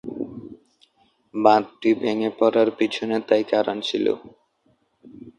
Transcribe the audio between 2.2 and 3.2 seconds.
পড়ার পেছনে